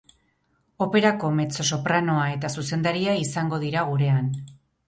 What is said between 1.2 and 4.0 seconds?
mezzosopranoa eta zuzendaria izango dira